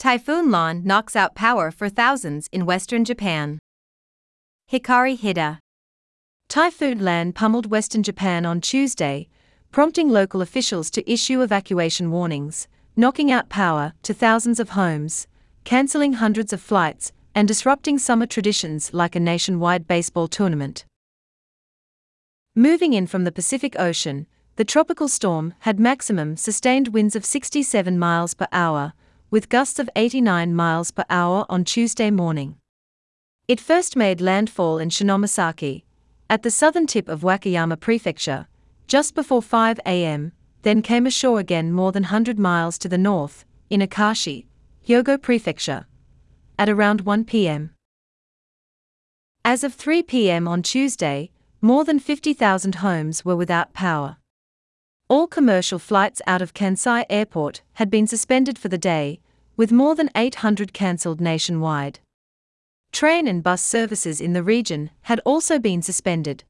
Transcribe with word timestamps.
Typhoon 0.00 0.50
Lan 0.50 0.80
knocks 0.82 1.14
out 1.14 1.34
power 1.34 1.70
for 1.70 1.90
thousands 1.90 2.48
in 2.52 2.64
western 2.64 3.04
Japan. 3.04 3.58
Hikari 4.72 5.18
Hida. 5.18 5.58
Typhoon 6.48 7.00
Lan 7.00 7.34
pummeled 7.34 7.70
western 7.70 8.02
Japan 8.02 8.46
on 8.46 8.62
Tuesday, 8.62 9.28
prompting 9.70 10.08
local 10.08 10.40
officials 10.40 10.90
to 10.92 11.12
issue 11.12 11.42
evacuation 11.42 12.10
warnings, 12.10 12.66
knocking 12.96 13.30
out 13.30 13.50
power 13.50 13.92
to 14.02 14.14
thousands 14.14 14.58
of 14.58 14.70
homes, 14.70 15.26
canceling 15.64 16.14
hundreds 16.14 16.54
of 16.54 16.62
flights, 16.62 17.12
and 17.34 17.46
disrupting 17.46 17.98
summer 17.98 18.24
traditions 18.24 18.94
like 18.94 19.14
a 19.14 19.20
nationwide 19.20 19.86
baseball 19.86 20.28
tournament. 20.28 20.86
Moving 22.54 22.94
in 22.94 23.06
from 23.06 23.24
the 23.24 23.32
Pacific 23.32 23.78
Ocean, 23.78 24.26
the 24.56 24.64
tropical 24.64 25.08
storm 25.08 25.52
had 25.58 25.78
maximum 25.78 26.38
sustained 26.38 26.88
winds 26.88 27.14
of 27.14 27.26
67 27.26 27.98
miles 27.98 28.32
per 28.32 28.46
hour, 28.50 28.94
with 29.30 29.48
gusts 29.48 29.78
of 29.78 29.88
89 29.94 30.54
miles 30.54 30.90
per 30.90 31.04
hour 31.08 31.46
on 31.48 31.64
Tuesday 31.64 32.10
morning. 32.10 32.56
It 33.46 33.60
first 33.60 33.96
made 33.96 34.20
landfall 34.20 34.78
in 34.78 34.88
Shionomisaki, 34.88 35.84
at 36.28 36.42
the 36.42 36.50
southern 36.50 36.86
tip 36.86 37.08
of 37.08 37.22
Wakayama 37.22 37.78
Prefecture, 37.78 38.46
just 38.86 39.14
before 39.14 39.42
5 39.42 39.80
a.m., 39.86 40.32
then 40.62 40.82
came 40.82 41.06
ashore 41.06 41.38
again 41.38 41.72
more 41.72 41.92
than 41.92 42.04
100 42.04 42.38
miles 42.38 42.76
to 42.78 42.88
the 42.88 42.98
north, 42.98 43.44
in 43.68 43.80
Akashi, 43.80 44.46
Hyogo 44.86 45.20
Prefecture, 45.20 45.86
at 46.58 46.68
around 46.68 47.02
1 47.02 47.24
p.m. 47.24 47.70
As 49.44 49.64
of 49.64 49.74
3 49.74 50.02
p.m. 50.02 50.46
on 50.46 50.62
Tuesday, 50.62 51.30
more 51.60 51.84
than 51.84 51.98
50,000 51.98 52.76
homes 52.76 53.24
were 53.24 53.36
without 53.36 53.72
power. 53.72 54.16
All 55.10 55.26
commercial 55.26 55.80
flights 55.80 56.22
out 56.24 56.40
of 56.40 56.54
Kansai 56.54 57.04
Airport 57.10 57.62
had 57.72 57.90
been 57.90 58.06
suspended 58.06 58.56
for 58.56 58.68
the 58.68 58.78
day, 58.78 59.18
with 59.56 59.72
more 59.72 59.96
than 59.96 60.08
800 60.14 60.72
cancelled 60.72 61.20
nationwide. 61.20 61.98
Train 62.92 63.26
and 63.26 63.42
bus 63.42 63.60
services 63.60 64.20
in 64.20 64.34
the 64.34 64.44
region 64.44 64.90
had 65.02 65.20
also 65.24 65.58
been 65.58 65.82
suspended. 65.82 66.44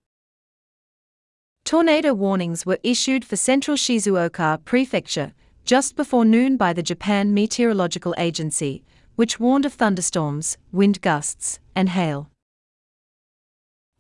Tornado 1.65 2.13
warnings 2.13 2.67
were 2.67 2.79
issued 2.83 3.25
for 3.25 3.37
central 3.37 3.79
Shizuoka 3.79 4.63
Prefecture 4.67 5.33
just 5.65 5.97
before 5.97 6.27
noon 6.27 6.59
by 6.59 6.75
the 6.75 6.83
Japan 6.83 7.33
Meteorological 7.33 8.15
Agency, 8.19 8.85
which 9.17 9.41
warned 9.41 9.65
of 9.65 9.73
thunderstorms, 9.73 10.59
wind 10.71 11.01
gusts, 11.01 11.61
and 11.75 11.89
hail. 11.89 12.29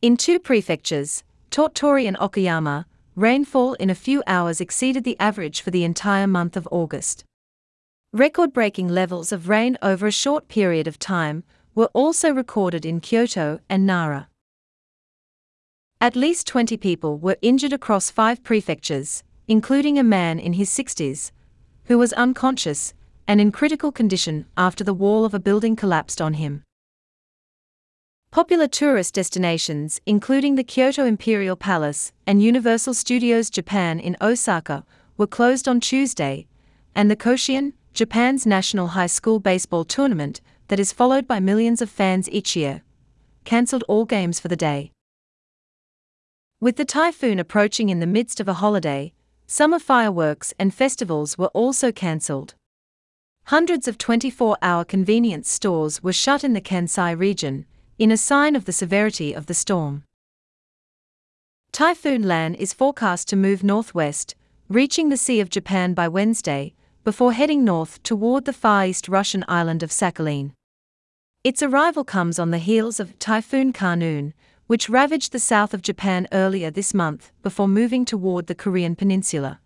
In 0.02 0.18
two 0.18 0.38
prefectures, 0.38 1.24
Tottori 1.50 2.06
and 2.06 2.18
Okayama, 2.18 2.84
rainfall 3.16 3.74
in 3.74 3.90
a 3.90 3.94
few 3.94 4.22
hours 4.26 4.60
exceeded 4.60 5.04
the 5.04 5.18
average 5.18 5.60
for 5.60 5.70
the 5.70 5.84
entire 5.84 6.26
month 6.26 6.56
of 6.56 6.68
August. 6.70 7.24
Record 8.12 8.52
breaking 8.52 8.88
levels 8.88 9.32
of 9.32 9.48
rain 9.48 9.76
over 9.82 10.06
a 10.06 10.12
short 10.12 10.48
period 10.48 10.86
of 10.86 10.98
time 10.98 11.44
were 11.74 11.90
also 11.92 12.32
recorded 12.32 12.84
in 12.84 13.00
Kyoto 13.00 13.60
and 13.68 13.86
Nara. 13.86 14.28
At 16.00 16.16
least 16.16 16.46
20 16.46 16.76
people 16.76 17.18
were 17.18 17.36
injured 17.42 17.72
across 17.72 18.10
five 18.10 18.42
prefectures, 18.42 19.22
including 19.46 19.98
a 19.98 20.02
man 20.02 20.38
in 20.38 20.54
his 20.54 20.70
60s, 20.70 21.30
who 21.84 21.98
was 21.98 22.12
unconscious 22.14 22.94
and 23.28 23.40
in 23.40 23.52
critical 23.52 23.92
condition 23.92 24.46
after 24.56 24.82
the 24.82 24.94
wall 24.94 25.24
of 25.24 25.34
a 25.34 25.38
building 25.38 25.76
collapsed 25.76 26.20
on 26.20 26.34
him. 26.34 26.64
Popular 28.32 28.68
tourist 28.68 29.14
destinations, 29.14 30.00
including 30.06 30.54
the 30.54 30.62
Kyoto 30.62 31.04
Imperial 31.04 31.56
Palace 31.56 32.12
and 32.28 32.40
Universal 32.40 32.94
Studios 32.94 33.50
Japan 33.50 33.98
in 33.98 34.16
Osaka, 34.20 34.84
were 35.16 35.26
closed 35.26 35.66
on 35.66 35.80
Tuesday, 35.80 36.46
and 36.94 37.10
the 37.10 37.16
Koshien, 37.16 37.72
Japan's 37.92 38.46
national 38.46 38.88
high 38.88 39.08
school 39.08 39.40
baseball 39.40 39.84
tournament, 39.84 40.40
that 40.68 40.78
is 40.78 40.92
followed 40.92 41.26
by 41.26 41.40
millions 41.40 41.82
of 41.82 41.90
fans 41.90 42.30
each 42.30 42.54
year, 42.54 42.82
cancelled 43.42 43.82
all 43.88 44.04
games 44.04 44.38
for 44.38 44.46
the 44.46 44.54
day. 44.54 44.92
With 46.60 46.76
the 46.76 46.84
typhoon 46.84 47.40
approaching 47.40 47.88
in 47.88 47.98
the 47.98 48.06
midst 48.06 48.38
of 48.38 48.46
a 48.46 48.60
holiday, 48.62 49.12
summer 49.48 49.80
fireworks 49.80 50.54
and 50.56 50.72
festivals 50.72 51.36
were 51.36 51.48
also 51.48 51.90
cancelled. 51.90 52.54
Hundreds 53.46 53.88
of 53.88 53.98
24 53.98 54.56
hour 54.62 54.84
convenience 54.84 55.50
stores 55.50 56.00
were 56.00 56.12
shut 56.12 56.44
in 56.44 56.52
the 56.52 56.60
Kansai 56.60 57.18
region, 57.18 57.66
in 58.00 58.10
a 58.10 58.16
sign 58.16 58.56
of 58.56 58.64
the 58.64 58.72
severity 58.72 59.34
of 59.34 59.44
the 59.44 59.52
storm. 59.52 60.04
Typhoon 61.70 62.22
Lan 62.22 62.54
is 62.54 62.72
forecast 62.72 63.28
to 63.28 63.36
move 63.36 63.62
northwest, 63.62 64.34
reaching 64.70 65.10
the 65.10 65.18
Sea 65.18 65.38
of 65.38 65.50
Japan 65.50 65.92
by 65.92 66.08
Wednesday, 66.08 66.72
before 67.04 67.34
heading 67.34 67.62
north 67.62 68.02
toward 68.02 68.46
the 68.46 68.54
far 68.54 68.86
east 68.86 69.06
Russian 69.06 69.44
island 69.48 69.82
of 69.82 69.90
Sakhalin. 69.90 70.52
Its 71.44 71.62
arrival 71.62 72.02
comes 72.02 72.38
on 72.38 72.50
the 72.50 72.56
heels 72.56 73.00
of 73.00 73.18
Typhoon 73.18 73.70
Khanun, 73.70 74.32
which 74.66 74.88
ravaged 74.88 75.32
the 75.32 75.38
south 75.38 75.74
of 75.74 75.82
Japan 75.82 76.26
earlier 76.32 76.70
this 76.70 76.94
month 76.94 77.32
before 77.42 77.68
moving 77.68 78.06
toward 78.06 78.46
the 78.46 78.54
Korean 78.54 78.96
peninsula. 78.96 79.60